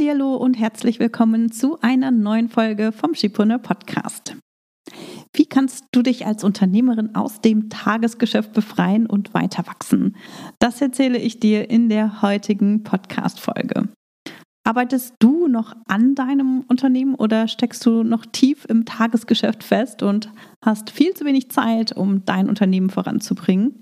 [0.00, 4.36] Hallo und herzlich willkommen zu einer neuen Folge vom Schipone Podcast.
[5.32, 10.16] Wie kannst du dich als Unternehmerin aus dem Tagesgeschäft befreien und weiter wachsen?
[10.60, 13.88] Das erzähle ich dir in der heutigen Podcast-Folge.
[14.64, 20.30] Arbeitest du noch an deinem Unternehmen oder steckst du noch tief im Tagesgeschäft fest und
[20.64, 23.80] hast viel zu wenig Zeit, um dein Unternehmen voranzubringen?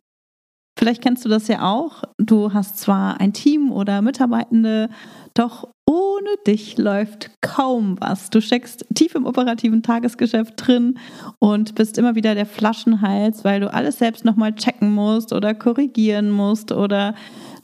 [0.78, 2.04] Vielleicht kennst du das ja auch.
[2.18, 4.90] Du hast zwar ein Team oder Mitarbeitende,
[5.34, 8.30] doch ohne dich läuft kaum was.
[8.30, 10.98] Du steckst tief im operativen Tagesgeschäft drin
[11.38, 16.30] und bist immer wieder der Flaschenhals, weil du alles selbst nochmal checken musst oder korrigieren
[16.30, 17.14] musst oder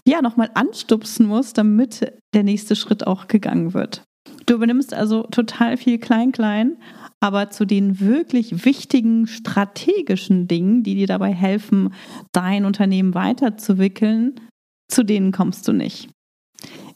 [0.06, 4.02] ja, nochmal anstupsen musst, damit der nächste Schritt auch gegangen wird.
[4.46, 6.76] Du übernimmst also total viel Klein-Klein
[7.22, 11.94] aber zu den wirklich wichtigen strategischen Dingen, die dir dabei helfen,
[12.32, 14.40] dein Unternehmen weiterzuwickeln,
[14.88, 16.08] zu denen kommst du nicht.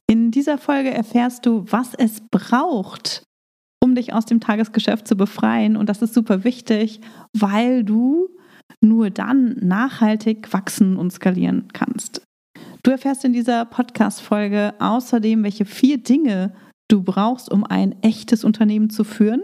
[0.09, 3.25] In dieser Folge erfährst du, was es braucht,
[3.83, 5.77] um dich aus dem Tagesgeschäft zu befreien.
[5.77, 7.01] Und das ist super wichtig,
[7.33, 8.29] weil du
[8.81, 12.23] nur dann nachhaltig wachsen und skalieren kannst.
[12.83, 16.55] Du erfährst in dieser Podcast-Folge außerdem, welche vier Dinge
[16.89, 19.43] du brauchst, um ein echtes Unternehmen zu führen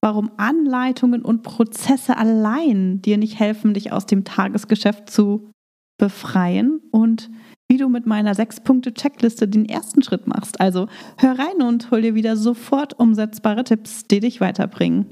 [0.00, 5.50] warum Anleitungen und Prozesse allein dir nicht helfen, dich aus dem Tagesgeschäft zu
[5.98, 7.30] befreien und
[7.70, 10.60] wie du mit meiner Sechs-Punkte-Checkliste den ersten Schritt machst.
[10.60, 15.06] Also hör rein und hol dir wieder sofort umsetzbare Tipps, die dich weiterbringen.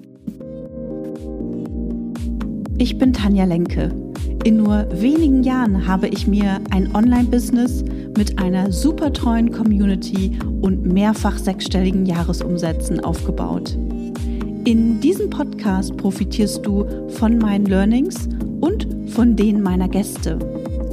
[2.77, 3.95] Ich bin Tanja Lenke.
[4.43, 7.85] In nur wenigen Jahren habe ich mir ein Online-Business
[8.17, 13.79] mit einer super treuen Community und mehrfach sechsstelligen Jahresumsätzen aufgebaut.
[14.65, 18.29] In diesem Podcast profitierst du von meinen Learnings
[18.61, 20.58] und von denen meiner Gäste.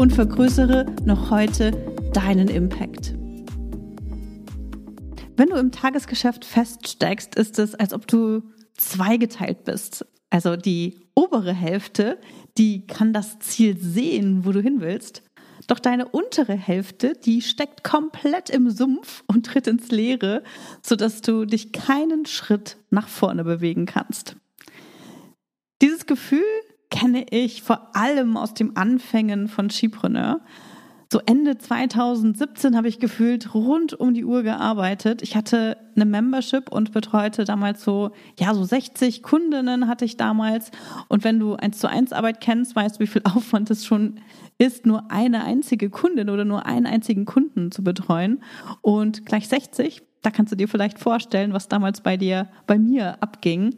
[0.00, 1.72] und vergrößere noch heute
[2.14, 3.12] deinen Impact.
[5.36, 8.42] Wenn du im Tagesgeschäft feststeckst, ist es, als ob du
[8.78, 10.06] zweigeteilt bist.
[10.30, 12.18] Also die obere Hälfte,
[12.56, 15.22] die kann das Ziel sehen, wo du hin willst.
[15.66, 20.42] Doch deine untere Hälfte, die steckt komplett im Sumpf und tritt ins Leere,
[20.82, 24.36] sodass du dich keinen Schritt nach vorne bewegen kannst.
[25.82, 26.40] Dieses Gefühl
[26.90, 30.40] kenne ich vor allem aus dem Anfängen von Skipreneur.
[31.12, 35.22] So Ende 2017 habe ich gefühlt rund um die Uhr gearbeitet.
[35.22, 40.70] Ich hatte eine Membership und betreute damals so, ja, so 60 Kundinnen hatte ich damals.
[41.08, 44.20] Und wenn du eins zu eins Arbeit kennst, weißt du, wie viel Aufwand es schon
[44.56, 48.40] ist, nur eine einzige Kundin oder nur einen einzigen Kunden zu betreuen.
[48.80, 53.20] Und gleich 60, da kannst du dir vielleicht vorstellen, was damals bei dir, bei mir
[53.20, 53.74] abging.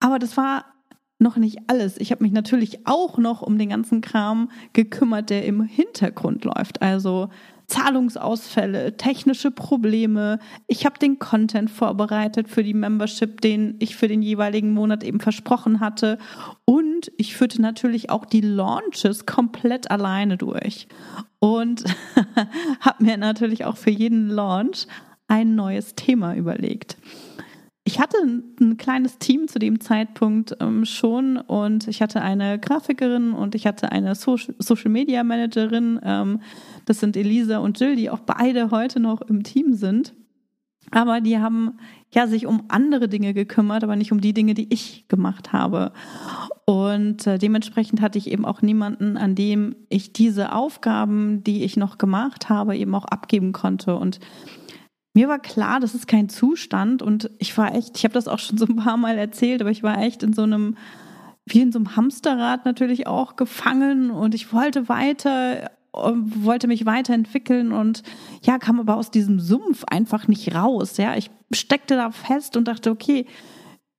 [0.00, 0.71] Aber das war
[1.22, 1.96] noch nicht alles.
[1.98, 6.82] Ich habe mich natürlich auch noch um den ganzen Kram gekümmert, der im Hintergrund läuft.
[6.82, 7.30] Also
[7.68, 10.38] Zahlungsausfälle, technische Probleme.
[10.66, 15.20] Ich habe den Content vorbereitet für die Membership, den ich für den jeweiligen Monat eben
[15.20, 16.18] versprochen hatte.
[16.66, 20.86] Und ich führte natürlich auch die Launches komplett alleine durch.
[21.38, 21.84] Und
[22.80, 24.86] habe mir natürlich auch für jeden Launch
[25.28, 26.98] ein neues Thema überlegt
[27.84, 28.16] ich hatte
[28.60, 33.66] ein kleines Team zu dem Zeitpunkt ähm, schon und ich hatte eine Grafikerin und ich
[33.66, 35.98] hatte eine so Social Media Managerin.
[36.04, 36.40] Ähm,
[36.86, 40.14] das sind Elisa und Jill, die auch beide heute noch im Team sind.
[40.92, 41.78] Aber die haben
[42.12, 45.92] ja sich um andere Dinge gekümmert, aber nicht um die Dinge, die ich gemacht habe.
[46.66, 51.76] Und äh, dementsprechend hatte ich eben auch niemanden, an dem ich diese Aufgaben, die ich
[51.76, 53.96] noch gemacht habe, eben auch abgeben konnte.
[53.96, 54.20] Und
[55.14, 58.38] mir war klar, das ist kein Zustand und ich war echt, ich habe das auch
[58.38, 60.76] schon so ein paar Mal erzählt, aber ich war echt in so einem,
[61.44, 67.72] wie in so einem Hamsterrad natürlich auch gefangen und ich wollte weiter, wollte mich weiterentwickeln
[67.72, 68.02] und
[68.42, 70.96] ja, kam aber aus diesem Sumpf einfach nicht raus.
[70.96, 73.26] Ja, ich steckte da fest und dachte, okay,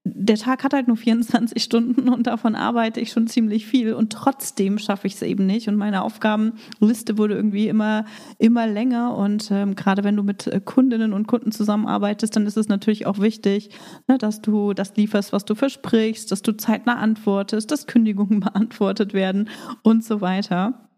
[0.06, 4.12] der Tag hat halt nur 24 Stunden und davon arbeite ich schon ziemlich viel und
[4.12, 8.04] trotzdem schaffe ich es eben nicht und meine Aufgabenliste wurde irgendwie immer
[8.38, 12.58] immer länger und ähm, gerade wenn du mit äh, Kundinnen und Kunden zusammenarbeitest, dann ist
[12.58, 13.70] es natürlich auch wichtig,
[14.08, 19.14] ne, dass du das lieferst, was du versprichst, dass du zeitnah antwortest, dass Kündigungen beantwortet
[19.14, 19.50] werden
[19.84, 20.90] und so weiter.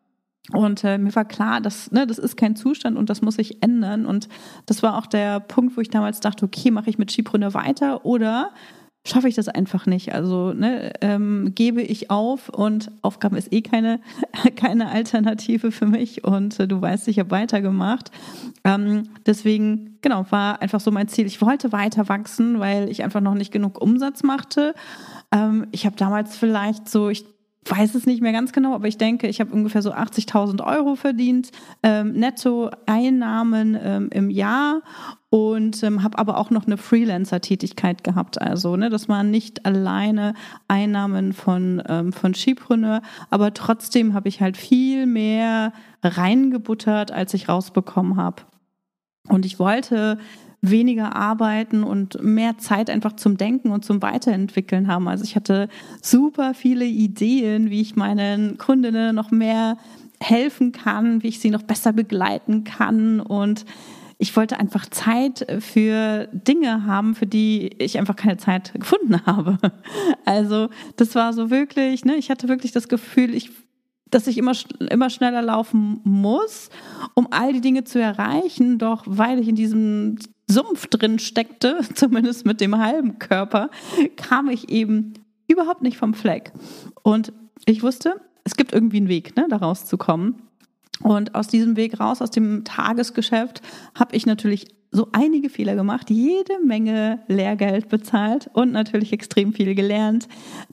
[0.52, 3.64] Und äh, mir war klar, dass, ne, das ist kein Zustand und das muss sich
[3.64, 4.06] ändern.
[4.06, 4.30] Und
[4.68, 8.06] das war auch der Punkt, wo ich damals dachte, okay, mache ich mit Skipreneur weiter
[8.06, 8.52] oder
[9.06, 10.14] schaffe ich das einfach nicht.
[10.14, 14.02] Also ne, ähm, gebe ich auf und Aufgaben ist eh keine,
[14.56, 18.12] keine Alternative für mich und äh, du weißt, ich habe weitergemacht.
[18.64, 21.28] Ähm, deswegen, genau, war einfach so mein Ziel.
[21.28, 24.74] Ich wollte weiter wachsen, weil ich einfach noch nicht genug Umsatz machte.
[25.32, 27.26] Ähm, ich habe damals vielleicht so, ich
[27.68, 30.96] weiß es nicht mehr ganz genau, aber ich denke, ich habe ungefähr so 80.000 Euro
[30.96, 31.52] verdient,
[31.82, 34.82] ähm, netto Einnahmen ähm, im Jahr
[35.32, 38.40] und ähm, habe aber auch noch eine Freelancer-Tätigkeit gehabt.
[38.40, 40.36] Also, ne, das waren nicht alleine
[40.68, 43.02] Einnahmen von, ähm, von Skipreneur,
[43.32, 45.74] aber trotzdem habe ich halt viel mehr
[46.04, 48.44] reingebuttert, als ich rausbekommen habe.
[49.28, 50.20] Und ich wollte
[50.62, 55.08] weniger arbeiten und mehr Zeit einfach zum Denken und zum Weiterentwickeln haben.
[55.08, 55.70] Also ich hatte
[56.02, 59.78] super viele Ideen, wie ich meinen Kundinnen noch mehr
[60.20, 63.66] helfen kann, wie ich sie noch besser begleiten kann und
[64.18, 69.58] ich wollte einfach Zeit für Dinge haben, für die ich einfach keine Zeit gefunden habe.
[70.28, 73.52] Also das war so wirklich, ne, ich hatte wirklich das Gefühl, ich
[74.12, 74.54] dass ich immer,
[74.90, 76.70] immer schneller laufen muss,
[77.16, 78.78] um all die Dinge zu erreichen.
[78.78, 80.18] Doch weil ich in diesem
[80.50, 83.70] Sumpf drin steckte, zumindest mit dem halben Körper,
[84.16, 85.14] kam ich eben
[85.48, 86.52] überhaupt nicht vom Fleck.
[87.04, 87.34] Und
[87.66, 90.42] ich wusste, es gibt irgendwie einen Weg, ne, da rauszukommen.
[91.02, 93.62] Und aus diesem Weg raus, aus dem Tagesgeschäft,
[93.96, 99.76] habe ich natürlich so einige Fehler gemacht, jede Menge Lehrgeld bezahlt und natürlich extrem viel
[99.76, 100.28] gelernt.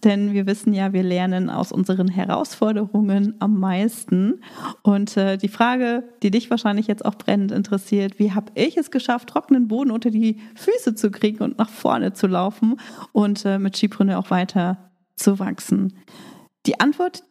[0.04, 4.40] Denn wir wissen ja, wir lernen aus unseren Herausforderungen am meisten.
[4.82, 8.90] Und äh, die Frage, die dich wahrscheinlich jetzt auch brennend interessiert, wie habe ich es
[8.90, 12.76] geschafft, trockenen Boden unter die Füße zu kriegen und nach vorne zu laufen
[13.12, 15.94] und äh, mit Skipreneur auch weiter zu wachsen?
[16.66, 17.24] Die Antwort,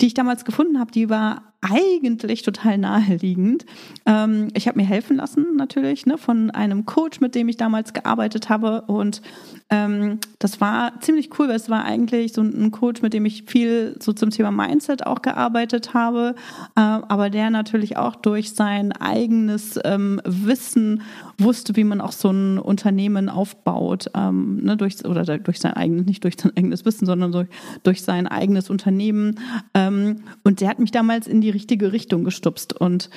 [0.00, 3.66] die ich damals gefunden habe, die war eigentlich total naheliegend.
[4.06, 7.92] Ähm, ich habe mir helfen lassen natürlich ne, von einem Coach, mit dem ich damals
[7.92, 9.22] gearbeitet habe und
[9.70, 13.44] ähm, das war ziemlich cool, weil es war eigentlich so ein Coach, mit dem ich
[13.46, 16.34] viel so zum Thema Mindset auch gearbeitet habe,
[16.74, 21.02] äh, aber der natürlich auch durch sein eigenes ähm, Wissen
[21.38, 26.06] wusste, wie man auch so ein Unternehmen aufbaut, ähm, ne, durch, oder durch sein eigenes,
[26.06, 27.48] nicht durch sein eigenes Wissen, sondern durch,
[27.82, 29.38] durch sein eigenes Unternehmen.
[29.74, 32.78] Ähm, und der hat mich damals in die richtige Richtung gestupst.
[32.78, 33.10] Und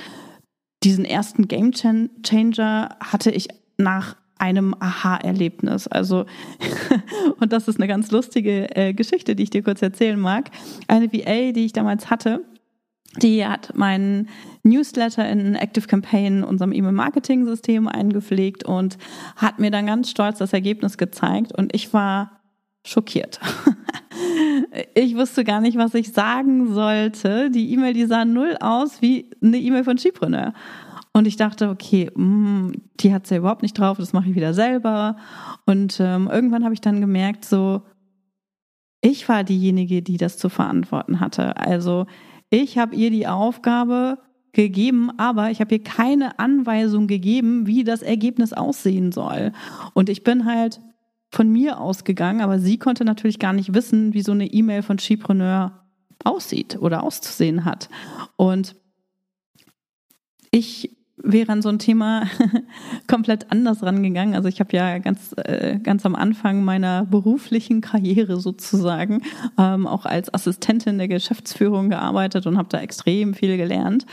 [0.84, 3.48] diesen ersten Game Changer hatte ich
[3.78, 5.88] nach einem Aha-Erlebnis.
[5.88, 6.26] Also,
[7.40, 10.50] und das ist eine ganz lustige äh, Geschichte, die ich dir kurz erzählen mag.
[10.88, 12.44] Eine VA, die ich damals hatte,
[13.22, 14.30] die hat meinen
[14.64, 18.98] Newsletter in Active Campaign, unserem E-Mail-Marketing-System, eingepflegt und
[19.36, 21.52] hat mir dann ganz stolz das Ergebnis gezeigt.
[21.56, 22.42] Und ich war
[22.84, 23.40] schockiert.
[24.94, 27.52] ich wusste gar nicht, was ich sagen sollte.
[27.52, 30.54] Die E-Mail, die sah null aus wie eine E-Mail von Skipreneur.
[31.14, 32.72] Und ich dachte, okay, mh, mm,
[33.02, 35.18] die hat ja überhaupt nicht drauf, das mache ich wieder selber.
[35.66, 37.82] Und ähm, irgendwann habe ich dann gemerkt, so,
[39.02, 41.58] ich war diejenige, die das zu verantworten hatte.
[41.58, 42.06] Also
[42.50, 44.20] ich habe ihr die Aufgabe
[44.54, 49.52] gegeben, aber ich habe ihr keine Anweisung gegeben, wie das Ergebnis aussehen soll.
[49.94, 50.80] Und ich bin halt
[51.32, 55.00] von mir ausgegangen, aber sie konnte natürlich gar nicht wissen, wie so eine E-Mail von
[55.00, 55.86] Skipreneur
[56.24, 57.90] aussieht oder auszusehen hat.
[58.36, 58.76] Und
[60.52, 62.24] ich wäre an so ein Thema
[63.08, 64.36] komplett anders rangegangen.
[64.36, 69.22] Also ich habe ja ganz, äh, ganz am Anfang meiner beruflichen Karriere sozusagen
[69.58, 74.06] ähm, auch als Assistentin der Geschäftsführung gearbeitet und habe da extrem viel gelernt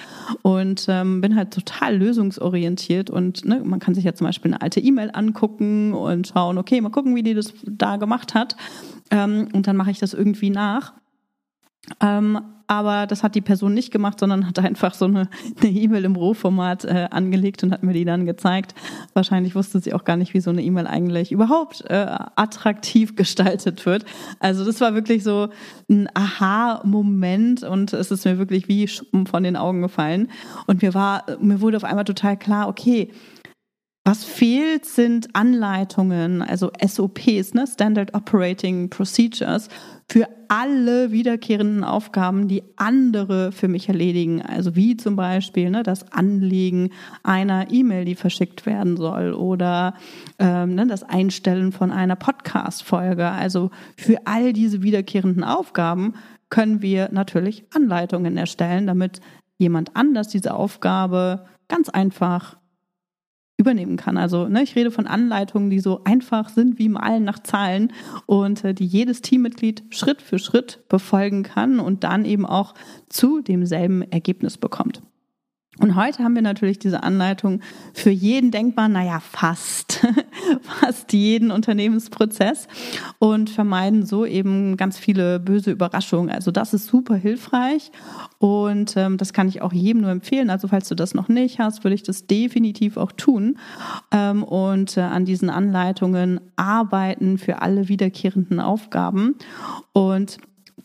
[0.42, 4.62] und ähm, bin halt total lösungsorientiert und ne, man kann sich ja zum Beispiel eine
[4.62, 8.56] alte E-Mail angucken und schauen, okay, mal gucken, wie die das da gemacht hat
[9.10, 10.92] ähm, und dann mache ich das irgendwie nach.
[12.00, 12.40] Ähm,
[12.71, 15.28] aber das hat die Person nicht gemacht, sondern hat einfach so eine
[15.62, 18.75] E-Mail im Rohformat äh, angelegt und hat mir die dann gezeigt.
[19.14, 23.87] Wahrscheinlich wusste sie auch gar nicht, wie so eine E-Mail eigentlich überhaupt äh, attraktiv gestaltet
[23.87, 24.04] wird.
[24.38, 25.49] Also das war wirklich so
[25.88, 30.28] ein Aha-Moment und es ist mir wirklich wie Schuppen von den Augen gefallen.
[30.66, 33.11] Und mir war, mir wurde auf einmal total klar, okay,
[34.08, 37.66] was fehlt, sind Anleitungen, also SOPs, ne?
[37.66, 39.68] Standard Operating Procedures,
[40.10, 44.40] für alle wiederkehrenden Aufgaben, die andere für mich erledigen.
[44.40, 46.88] Also wie zum Beispiel ne, das Anlegen
[47.22, 49.92] einer E-Mail, die verschickt werden soll oder
[50.38, 53.28] ähm, ne, das Einstellen von einer Podcast-Folge.
[53.28, 56.14] Also für all diese wiederkehrenden Aufgaben
[56.48, 59.20] können wir natürlich Anleitungen erstellen, damit
[59.58, 62.56] jemand anders diese Aufgabe ganz einfach
[63.58, 64.16] übernehmen kann.
[64.16, 67.92] Also ne, ich rede von Anleitungen, die so einfach sind wie Malen nach Zahlen
[68.26, 72.74] und äh, die jedes Teammitglied Schritt für Schritt befolgen kann und dann eben auch
[73.08, 75.02] zu demselben Ergebnis bekommt.
[75.80, 77.61] Und heute haben wir natürlich diese Anleitung
[77.94, 80.04] für jeden denkbar, naja, fast,
[80.62, 82.66] fast jeden Unternehmensprozess
[83.18, 86.30] und vermeiden so eben ganz viele böse Überraschungen.
[86.30, 87.92] Also das ist super hilfreich
[88.38, 90.50] und ähm, das kann ich auch jedem nur empfehlen.
[90.50, 93.56] Also falls du das noch nicht hast, würde ich das definitiv auch tun
[94.11, 99.37] ähm, und äh, an diesen Anleitungen arbeiten für alle wiederkehrenden Aufgaben.
[99.92, 100.38] Und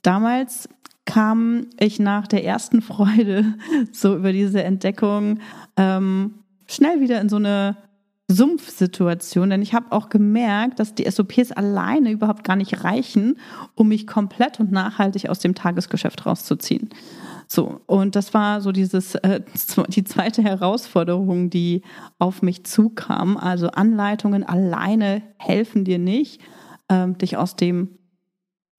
[0.03, 0.69] damals
[1.05, 3.55] kam ich nach der ersten Freude
[3.91, 5.39] so über diese Entdeckung
[5.77, 6.35] ähm,
[6.67, 7.77] schnell wieder in so eine
[8.29, 13.37] Sumpfsituation, denn ich habe auch gemerkt, dass die SOPs alleine überhaupt gar nicht reichen,
[13.75, 16.89] um mich komplett und nachhaltig aus dem Tagesgeschäft rauszuziehen.
[17.47, 19.41] So, und das war so dieses, äh,
[19.89, 21.81] die zweite Herausforderung, die
[22.17, 23.37] auf mich zukam.
[23.37, 26.41] Also Anleitungen alleine helfen dir nicht,
[26.89, 27.97] ähm, dich aus dem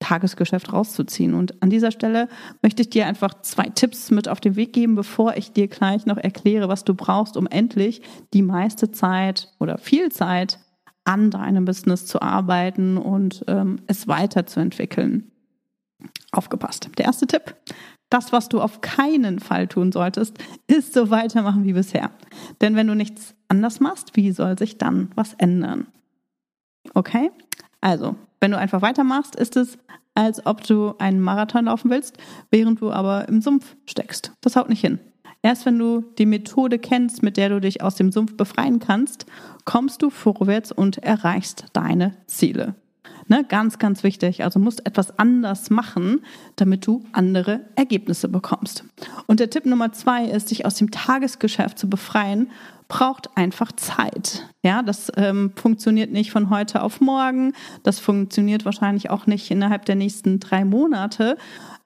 [0.05, 1.33] Tagesgeschäft rauszuziehen.
[1.33, 2.29] Und an dieser Stelle
[2.61, 6.05] möchte ich dir einfach zwei Tipps mit auf den Weg geben, bevor ich dir gleich
[6.05, 8.01] noch erkläre, was du brauchst, um endlich
[8.33, 10.59] die meiste Zeit oder viel Zeit
[11.05, 15.31] an deinem Business zu arbeiten und ähm, es weiterzuentwickeln.
[16.31, 16.89] Aufgepasst.
[16.97, 17.55] Der erste Tipp.
[18.09, 22.11] Das, was du auf keinen Fall tun solltest, ist so weitermachen wie bisher.
[22.61, 25.87] Denn wenn du nichts anders machst, wie soll sich dann was ändern?
[26.93, 27.31] Okay?
[27.81, 29.75] Also, wenn du einfach weitermachst, ist es,
[30.13, 32.15] als ob du einen Marathon laufen willst,
[32.51, 34.33] während du aber im Sumpf steckst.
[34.41, 34.99] Das haut nicht hin.
[35.41, 39.25] Erst wenn du die Methode kennst, mit der du dich aus dem Sumpf befreien kannst,
[39.65, 42.75] kommst du vorwärts und erreichst deine Ziele.
[43.27, 44.43] Ne, ganz, ganz wichtig.
[44.43, 46.21] Also musst etwas anders machen,
[46.55, 48.83] damit du andere Ergebnisse bekommst.
[49.25, 52.51] Und der Tipp Nummer zwei ist, dich aus dem Tagesgeschäft zu befreien
[52.87, 54.47] braucht einfach Zeit.
[54.63, 57.53] Ja, das ähm, funktioniert nicht von heute auf morgen.
[57.83, 61.37] Das funktioniert wahrscheinlich auch nicht innerhalb der nächsten drei Monate.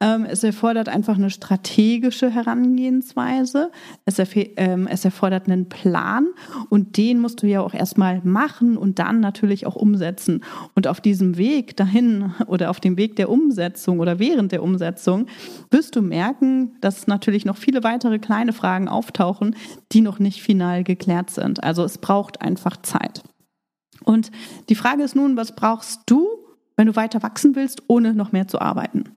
[0.01, 3.69] Ähm, es erfordert einfach eine strategische Herangehensweise.
[4.05, 6.27] Es, ähm, es erfordert einen Plan
[6.69, 10.41] und den musst du ja auch erstmal machen und dann natürlich auch umsetzen.
[10.73, 15.25] Und auf diesem Weg dahin oder auf dem Weg der Umsetzung oder während der Umsetzung
[15.69, 19.53] wirst du merken, dass natürlich noch viele weitere kleine Fragen auftauchen,
[19.91, 21.63] die noch nicht final geklärt sind.
[21.63, 23.21] Also es braucht einfach Zeit.
[24.03, 24.31] Und
[24.69, 26.27] die Frage ist nun, was brauchst du,
[26.75, 29.15] wenn du weiter wachsen willst, ohne noch mehr zu arbeiten?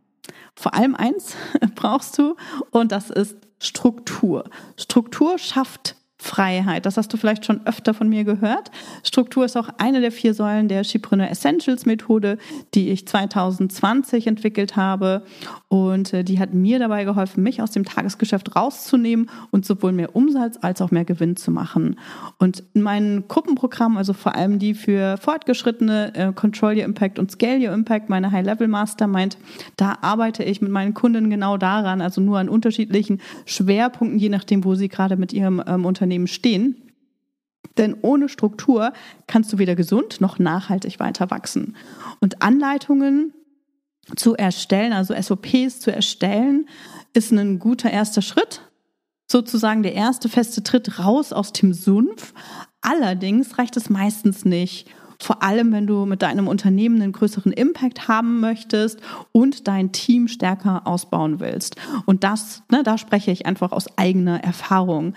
[0.54, 1.34] Vor allem eins
[1.74, 2.36] brauchst du
[2.70, 4.44] und das ist Struktur.
[4.76, 6.86] Struktur schafft Freiheit.
[6.86, 8.70] Das hast du vielleicht schon öfter von mir gehört.
[9.02, 12.38] Struktur ist auch eine der vier Säulen der Schipreneur Essentials Methode,
[12.74, 15.24] die ich 2020 entwickelt habe.
[15.68, 20.14] Und äh, die hat mir dabei geholfen, mich aus dem Tagesgeschäft rauszunehmen und sowohl mehr
[20.14, 21.96] Umsatz als auch mehr Gewinn zu machen.
[22.38, 27.32] Und in meinen Gruppenprogrammen, also vor allem die für Fortgeschrittene, äh, Control Your Impact und
[27.32, 29.38] Scale Your Impact, meine High-Level Mastermind,
[29.76, 34.64] da arbeite ich mit meinen Kunden genau daran, also nur an unterschiedlichen Schwerpunkten, je nachdem,
[34.64, 36.92] wo sie gerade mit ihrem ähm, Unternehmen Unternehmen stehen.
[37.78, 38.92] Denn ohne Struktur
[39.26, 41.76] kannst du weder gesund noch nachhaltig weiter wachsen.
[42.20, 43.32] Und Anleitungen
[44.16, 46.68] zu erstellen, also SOPs zu erstellen,
[47.14, 48.60] ist ein guter erster Schritt.
[49.30, 52.34] Sozusagen der erste feste Tritt raus aus dem Sumpf.
[52.82, 54.90] Allerdings reicht es meistens nicht,
[55.22, 59.00] vor allem wenn du mit deinem Unternehmen einen größeren Impact haben möchtest
[59.30, 61.76] und dein Team stärker ausbauen willst.
[62.06, 65.14] Und das, ne, da spreche ich einfach aus eigener Erfahrung.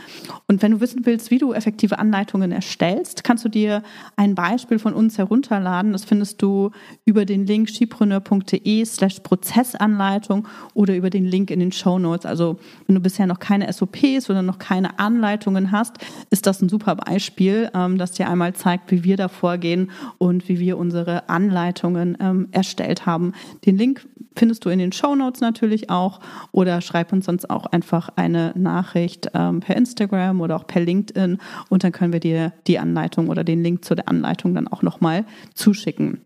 [0.48, 3.82] Und wenn du wissen willst, wie du effektive Anleitungen erstellst, kannst du dir
[4.16, 5.92] ein Beispiel von uns herunterladen.
[5.92, 6.72] Das findest du
[7.06, 12.26] über den Link skipreneur.de slash Prozessanleitung oder über den Link in den Show Notes.
[12.26, 15.98] Also wenn du bisher noch keine SOPs oder noch keine Anleitungen hast,
[16.30, 20.48] ist das ein super Beispiel, ähm, das dir einmal zeigt, wie wir da vorgehen und
[20.50, 23.34] wie wir unsere Anleitungen ähm, erstellt haben.
[23.66, 26.20] Den Link findest du in den Show Notes natürlich auch
[26.52, 31.38] oder schreib uns sonst auch einfach eine Nachricht ähm, per Instagram oder auch per LinkedIn
[31.70, 34.82] und dann können wir dir die Anleitung oder den Link zu der Anleitung dann auch
[34.82, 36.22] nochmal zuschicken.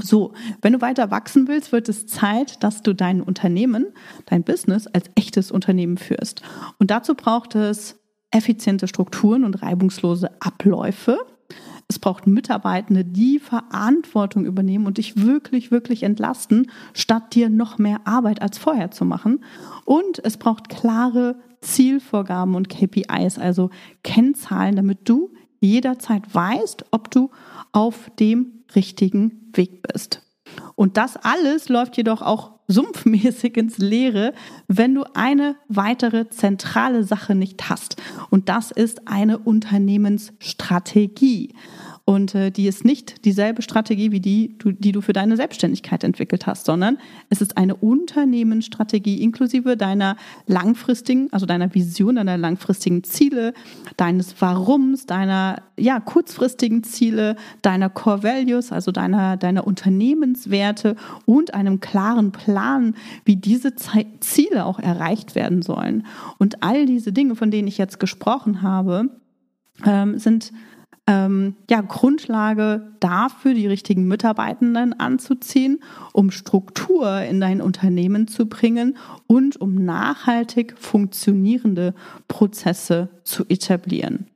[0.00, 3.86] So, wenn du weiter wachsen willst, wird es Zeit, dass du dein Unternehmen,
[4.26, 6.42] dein Business als echtes Unternehmen führst.
[6.78, 7.96] Und dazu braucht es
[8.30, 11.18] effiziente Strukturen und reibungslose Abläufe.
[11.88, 18.00] Es braucht Mitarbeitende, die Verantwortung übernehmen und dich wirklich, wirklich entlasten, statt dir noch mehr
[18.04, 19.44] Arbeit als vorher zu machen.
[19.84, 23.70] Und es braucht klare Zielvorgaben und KPIs, also
[24.02, 27.30] Kennzahlen, damit du jederzeit weißt, ob du
[27.72, 30.22] auf dem richtigen Weg bist.
[30.74, 34.32] Und das alles läuft jedoch auch sumpfmäßig ins Leere,
[34.68, 37.96] wenn du eine weitere zentrale Sache nicht hast.
[38.30, 41.54] Und das ist eine Unternehmensstrategie.
[42.06, 46.04] Und äh, die ist nicht dieselbe Strategie wie die, du, die du für deine Selbstständigkeit
[46.04, 46.98] entwickelt hast, sondern
[47.30, 53.54] es ist eine Unternehmensstrategie inklusive deiner langfristigen, also deiner Vision, deiner langfristigen Ziele,
[53.96, 61.80] deines Warums, deiner ja, kurzfristigen Ziele, deiner Core Values, also deiner, deiner Unternehmenswerte und einem
[61.80, 63.72] klaren Plan, wie diese
[64.20, 66.04] Ziele auch erreicht werden sollen.
[66.38, 69.08] Und all diese Dinge, von denen ich jetzt gesprochen habe,
[69.86, 70.52] ähm, sind
[71.06, 75.80] ähm, ja, Grundlage dafür, die richtigen Mitarbeitenden anzuziehen,
[76.12, 78.96] um Struktur in dein Unternehmen zu bringen
[79.26, 81.94] und um nachhaltig funktionierende
[82.28, 84.28] Prozesse zu etablieren.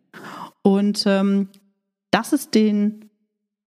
[0.63, 1.49] Und ähm,
[2.11, 3.11] das ist den,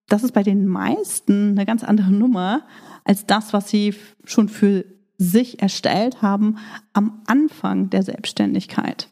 [0.07, 2.61] das ist bei den meisten eine ganz andere Nummer
[3.03, 4.85] als das, was sie schon für
[5.17, 6.57] sich erstellt haben
[6.93, 9.10] am Anfang der Selbstständigkeit.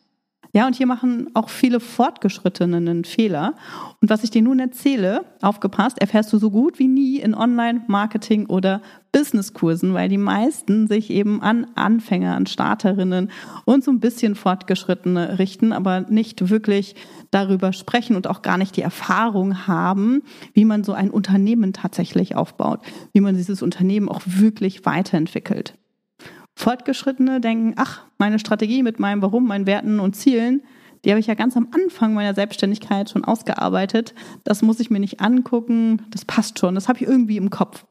[0.51, 3.53] Ja, und hier machen auch viele Fortgeschrittene einen Fehler.
[4.01, 8.47] Und was ich dir nun erzähle, aufgepasst, erfährst du so gut wie nie in Online-Marketing
[8.47, 13.29] oder Businesskursen, weil die meisten sich eben an Anfänger, an Starterinnen
[13.65, 16.95] und so ein bisschen Fortgeschrittene richten, aber nicht wirklich
[17.29, 22.35] darüber sprechen und auch gar nicht die Erfahrung haben, wie man so ein Unternehmen tatsächlich
[22.35, 22.81] aufbaut,
[23.13, 25.75] wie man dieses Unternehmen auch wirklich weiterentwickelt.
[26.59, 30.61] Fortgeschrittene denken, ach, meine Strategie mit meinem Warum, meinen Werten und Zielen,
[31.05, 34.13] die habe ich ja ganz am Anfang meiner Selbstständigkeit schon ausgearbeitet.
[34.43, 37.85] Das muss ich mir nicht angucken, das passt schon, das habe ich irgendwie im Kopf.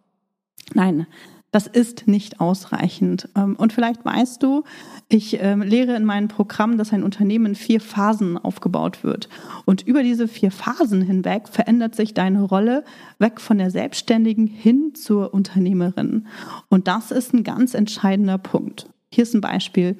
[0.74, 1.06] Nein,
[1.50, 3.28] das ist nicht ausreichend.
[3.34, 4.64] Ähm, und vielleicht weißt du,
[5.08, 9.28] ich ähm, lehre in meinem Programm, dass ein Unternehmen in vier Phasen aufgebaut wird.
[9.64, 12.84] Und über diese vier Phasen hinweg verändert sich deine Rolle
[13.18, 16.26] weg von der Selbstständigen hin zur Unternehmerin.
[16.68, 18.90] Und das ist ein ganz entscheidender Punkt.
[19.10, 19.96] Hier ist ein Beispiel.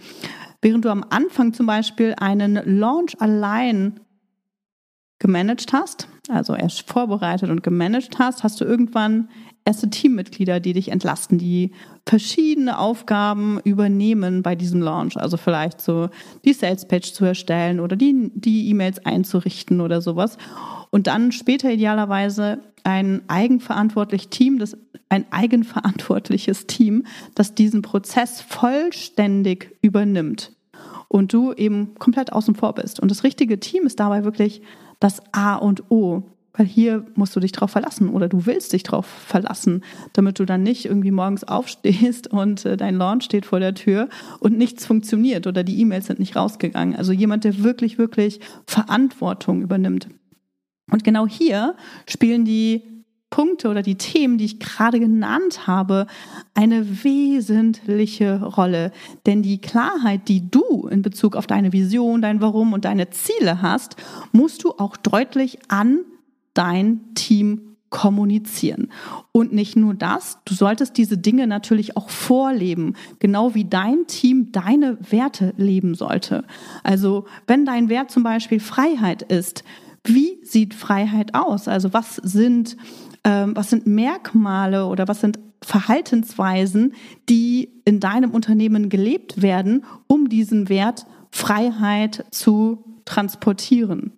[0.61, 4.01] Während du am Anfang zum Beispiel einen Launch allein
[5.19, 9.29] gemanagt hast, also erst vorbereitet und gemanagt hast, hast du irgendwann
[9.69, 11.73] erste Teammitglieder, die dich entlasten, die
[12.07, 15.19] verschiedene Aufgaben übernehmen bei diesem Launch.
[15.19, 16.09] Also vielleicht so
[16.47, 20.39] die Salespage zu erstellen oder die, die E-Mails einzurichten oder sowas.
[20.89, 24.75] Und dann später idealerweise ein eigenverantwortliches Team, das,
[25.11, 30.53] ein eigenverantwortliches Team, das diesen Prozess vollständig übernimmt
[31.09, 33.01] und du eben komplett außen vor bist.
[33.01, 34.63] Und das richtige Team ist dabei wirklich
[34.99, 36.23] das A und O.
[36.59, 40.45] Weil hier musst du dich drauf verlassen oder du willst dich drauf verlassen, damit du
[40.45, 44.09] dann nicht irgendwie morgens aufstehst und äh, dein Launch steht vor der Tür
[44.41, 46.97] und nichts funktioniert oder die E-Mails sind nicht rausgegangen.
[46.97, 50.09] Also jemand, der wirklich, wirklich Verantwortung übernimmt.
[50.91, 51.77] Und genau hier
[52.09, 52.83] spielen die
[53.31, 56.09] Punkte oder die Themen, die ich gerade genannt habe,
[56.55, 58.91] eine wesentliche Rolle.
[59.27, 63.63] Denn die Klarheit, die du in Bezug auf deine Vision, dein Warum und deine Ziele
[63.63, 63.95] hast,
[64.33, 66.01] musst du auch deutlich an
[66.55, 68.89] dein Team kommunizieren.
[69.33, 74.53] Und nicht nur das, du solltest diese Dinge natürlich auch vorleben, genau wie dein Team
[74.53, 76.45] deine Werte leben sollte.
[76.83, 79.65] Also wenn dein Wert zum Beispiel Freiheit ist,
[80.05, 81.69] wie sieht Freiheit aus?
[81.69, 82.77] Also was sind,
[83.25, 86.95] ähm, was sind Merkmale oder was sind Verhaltensweisen,
[87.29, 94.18] die in deinem Unternehmen gelebt werden, um diesen Wert Freiheit zu transportieren?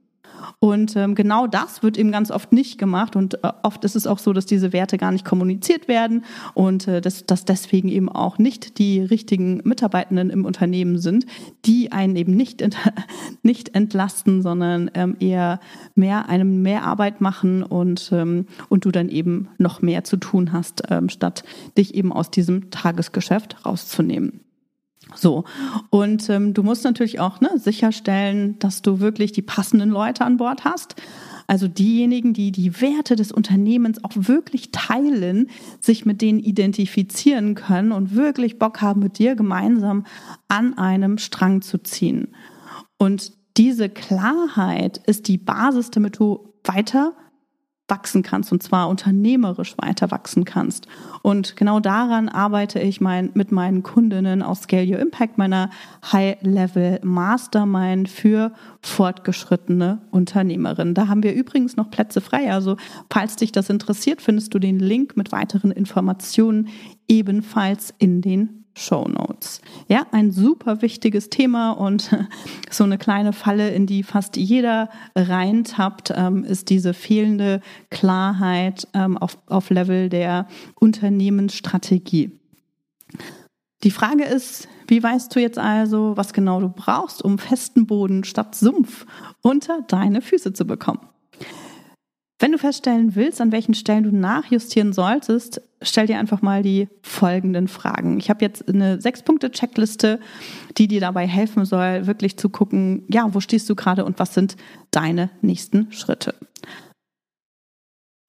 [0.62, 3.16] Und ähm, genau das wird eben ganz oft nicht gemacht.
[3.16, 6.87] Und äh, oft ist es auch so, dass diese Werte gar nicht kommuniziert werden und
[6.87, 11.25] äh, dass, dass deswegen eben auch nicht die richtigen Mitarbeitenden im Unternehmen sind,
[11.64, 12.62] die einen eben nicht,
[13.42, 15.61] nicht entlasten, sondern ähm, eher
[15.94, 20.53] mehr einem mehr Arbeit machen und, ähm, und du dann eben noch mehr zu tun
[20.53, 21.42] hast, ähm, statt
[21.79, 24.40] dich eben aus diesem Tagesgeschäft rauszunehmen.
[25.15, 25.45] So,
[25.89, 30.37] und ähm, du musst natürlich auch ne, sicherstellen, dass du wirklich die passenden Leute an
[30.37, 30.95] Bord hast.
[31.47, 37.91] Also diejenigen, die die Werte des Unternehmens auch wirklich teilen, sich mit denen identifizieren können
[37.91, 40.05] und wirklich Bock haben, mit dir gemeinsam
[40.47, 42.29] an einem Strang zu ziehen.
[42.99, 47.15] Und diese Klarheit ist die Basis, damit du weiter
[47.90, 50.87] wachsen kannst und zwar unternehmerisch weiter wachsen kannst.
[51.22, 55.70] Und genau daran arbeite ich mein, mit meinen Kundinnen aus Scale Your Impact, meiner
[56.11, 60.94] High-Level Mastermind für fortgeschrittene Unternehmerinnen.
[60.94, 62.53] Da haben wir übrigens noch Plätze frei.
[62.53, 62.76] Also
[63.11, 66.68] falls dich das interessiert, findest du den Link mit weiteren Informationen
[67.09, 69.61] ebenfalls in den Show Notes.
[69.88, 72.11] Ja, ein super wichtiges Thema und
[72.70, 79.18] so eine kleine Falle, in die fast jeder reintappt, ähm, ist diese fehlende Klarheit ähm,
[79.18, 82.33] auf, auf Level der Unternehmensstrategie.
[83.83, 88.24] Die Frage ist, wie weißt du jetzt also, was genau du brauchst, um festen Boden
[88.24, 89.06] statt Sumpf
[89.40, 91.00] unter deine Füße zu bekommen?
[92.38, 96.88] Wenn du feststellen willst, an welchen Stellen du nachjustieren solltest, stell dir einfach mal die
[97.03, 98.19] folgenden Fragen.
[98.19, 100.21] Ich habe jetzt eine Sechs-Punkte-Checkliste,
[100.77, 104.35] die dir dabei helfen soll, wirklich zu gucken, ja, wo stehst du gerade und was
[104.35, 104.57] sind
[104.90, 106.35] deine nächsten Schritte.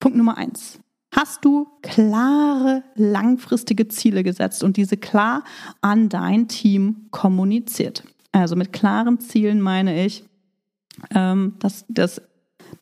[0.00, 0.80] Punkt Nummer eins.
[1.14, 5.44] Hast du klare, langfristige Ziele gesetzt und diese klar
[5.82, 8.02] an dein Team kommuniziert?
[8.32, 10.24] Also mit klaren Zielen meine ich,
[11.14, 12.22] ähm, dass, dass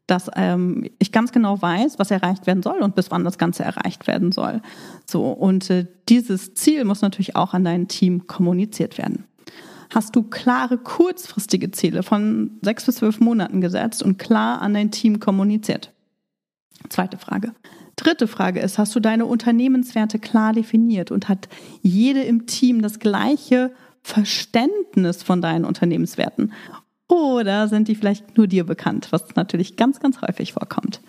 [0.06, 3.62] dass ähm, ich ganz genau weiß, was erreicht werden soll und bis wann das Ganze
[3.62, 4.60] erreicht werden soll.
[5.06, 9.24] So, und äh, dieses Ziel muss natürlich auch an dein Team kommuniziert werden.
[9.92, 14.90] Hast du klare kurzfristige Ziele von sechs bis zwölf Monaten gesetzt und klar an dein
[14.92, 15.92] Team kommuniziert?
[16.88, 17.52] Zweite Frage.
[17.96, 21.48] Dritte Frage ist, hast du deine Unternehmenswerte klar definiert und hat
[21.82, 23.72] jede im Team das gleiche
[24.02, 26.52] Verständnis von deinen Unternehmenswerten?
[27.10, 31.02] Oder sind die vielleicht nur dir bekannt, was natürlich ganz, ganz häufig vorkommt.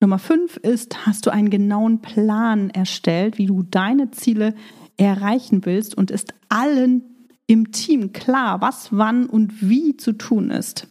[0.00, 4.54] Nummer fünf ist, hast du einen genauen Plan erstellt, wie du deine Ziele
[4.96, 7.02] erreichen willst und ist allen
[7.46, 10.88] im Team klar, was, wann und wie zu tun ist.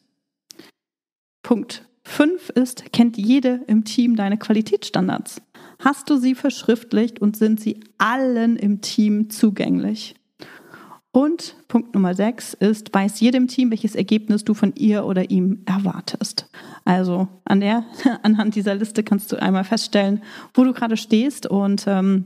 [1.42, 5.42] Punkt fünf ist, kennt jede im Team deine Qualitätsstandards?
[5.80, 10.16] Hast du sie verschriftlicht und sind sie allen im Team zugänglich?
[11.14, 15.62] Und Punkt Nummer sechs ist, weiß jedem Team, welches Ergebnis du von ihr oder ihm
[15.66, 16.50] erwartest.
[16.86, 17.86] Also an der,
[18.24, 20.24] anhand dieser Liste kannst du einmal feststellen,
[20.56, 22.26] wo du gerade stehst und ähm,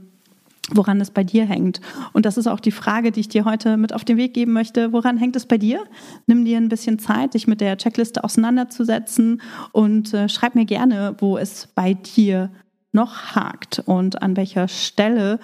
[0.70, 1.82] woran es bei dir hängt.
[2.14, 4.54] Und das ist auch die Frage, die ich dir heute mit auf den Weg geben
[4.54, 4.94] möchte.
[4.94, 5.84] Woran hängt es bei dir?
[6.26, 9.42] Nimm dir ein bisschen Zeit, dich mit der Checkliste auseinanderzusetzen
[9.74, 12.52] und äh, schreib mir gerne, wo es bei dir
[12.94, 15.42] noch hakt und an welcher Stelle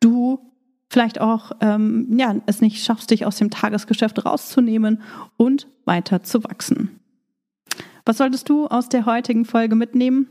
[0.00, 0.45] du
[0.88, 5.02] vielleicht auch ähm, ja, es nicht schaffst, dich aus dem Tagesgeschäft rauszunehmen
[5.36, 7.00] und weiter zu wachsen.
[8.04, 10.28] Was solltest du aus der heutigen Folge mitnehmen,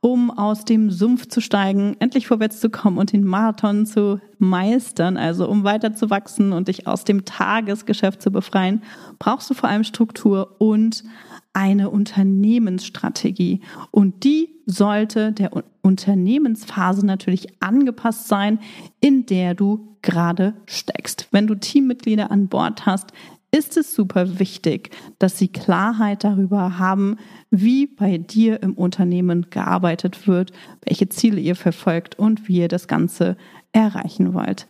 [0.00, 5.16] um aus dem Sumpf zu steigen, endlich vorwärts zu kommen und den Marathon zu meistern,
[5.16, 8.82] also um weiter zu wachsen und dich aus dem Tagesgeschäft zu befreien,
[9.18, 11.04] brauchst du vor allem Struktur und
[11.52, 13.60] eine Unternehmensstrategie.
[13.90, 15.50] Und die sollte der
[15.80, 18.58] Unternehmensphase natürlich angepasst sein,
[19.00, 21.28] in der du gerade steckst.
[21.30, 23.12] Wenn du Teammitglieder an Bord hast,
[23.56, 27.16] ist es super wichtig, dass sie Klarheit darüber haben,
[27.50, 30.52] wie bei dir im Unternehmen gearbeitet wird,
[30.84, 33.36] welche Ziele ihr verfolgt und wie ihr das Ganze
[33.72, 34.66] erreichen wollt.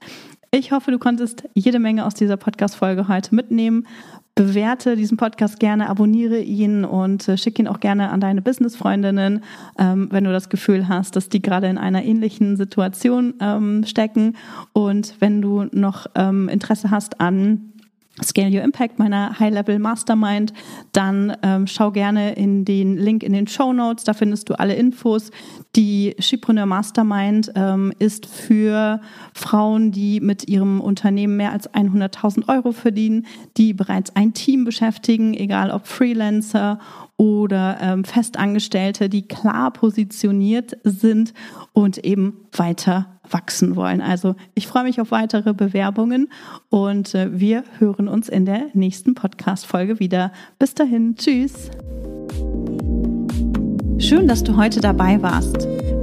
[0.52, 3.86] Ich hoffe, du konntest jede Menge aus dieser Podcast-Folge heute mitnehmen
[4.36, 9.42] bewerte diesen Podcast gerne, abonniere ihn und äh, schick ihn auch gerne an deine Business-Freundinnen,
[9.78, 14.36] ähm, wenn du das Gefühl hast, dass die gerade in einer ähnlichen Situation ähm, stecken.
[14.74, 17.72] Und wenn du noch ähm, Interesse hast an
[18.22, 20.52] Scale Your Impact, meiner High-Level Mastermind,
[20.92, 24.04] dann ähm, schau gerne in den Link in den Show Notes.
[24.04, 25.30] Da findest du alle Infos.
[25.74, 29.00] Die Shipreneur Mastermind ähm, ist für
[29.34, 33.26] Frauen, die mit ihrem Unternehmen mehr als 100.000 Euro verdienen,
[33.56, 36.78] die bereits ein Team beschäftigen, egal ob Freelancer
[37.16, 41.32] oder ähm, Festangestellte, die klar positioniert sind
[41.72, 44.00] und eben weiter wachsen wollen.
[44.00, 46.28] Also ich freue mich auf weitere Bewerbungen
[46.68, 50.32] und äh, wir hören uns in der nächsten Podcast-Folge wieder.
[50.58, 51.70] Bis dahin, tschüss.
[53.98, 55.66] Schön, dass du heute dabei warst.